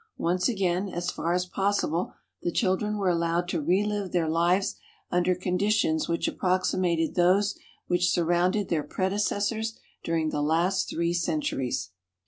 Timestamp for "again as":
0.49-1.11